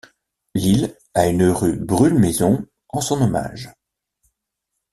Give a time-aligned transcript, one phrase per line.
[0.55, 3.69] Lille a une rue Brûle-Maison en son hommage.